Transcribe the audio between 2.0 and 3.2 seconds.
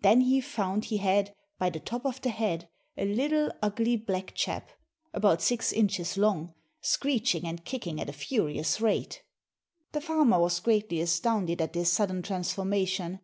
of the head, a